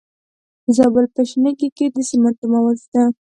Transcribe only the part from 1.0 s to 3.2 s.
په شنکۍ کې د سمنټو مواد شته.